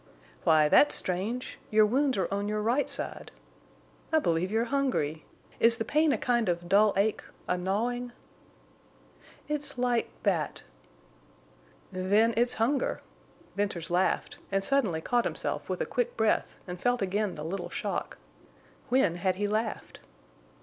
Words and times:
"Why, 0.45 0.67
that's 0.67 0.95
strange! 0.95 1.59
Your 1.69 1.85
wounds 1.85 2.17
are 2.17 2.27
on 2.33 2.47
your 2.47 2.63
right 2.63 2.89
side. 2.89 3.31
I 4.11 4.17
believe 4.17 4.49
you're 4.49 4.65
hungry. 4.73 5.25
Is 5.59 5.77
the 5.77 5.85
pain 5.85 6.11
a 6.11 6.17
kind 6.17 6.49
of 6.49 6.67
dull 6.67 6.91
ache—a 6.97 7.55
gnawing?" 7.55 8.11
"It's 9.47 9.77
like—that." 9.77 10.63
"Then 11.91 12.33
it's 12.35 12.55
hunger." 12.55 13.01
Venters 13.55 13.91
laughed, 13.91 14.39
and 14.51 14.63
suddenly 14.63 15.01
caught 15.01 15.25
himself 15.25 15.69
with 15.69 15.81
a 15.81 15.85
quick 15.85 16.17
breath 16.17 16.55
and 16.65 16.81
felt 16.81 17.03
again 17.03 17.35
the 17.35 17.45
little 17.45 17.69
shock. 17.69 18.17
When 18.89 19.17
had 19.17 19.35
he 19.35 19.47
laughed? 19.47 19.99